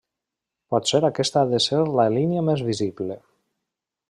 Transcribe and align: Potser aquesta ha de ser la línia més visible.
Potser 0.75 1.01
aquesta 1.09 1.39
ha 1.43 1.49
de 1.53 1.61
ser 1.67 1.83
la 2.01 2.09
línia 2.17 2.45
més 2.49 2.65
visible. 2.71 3.21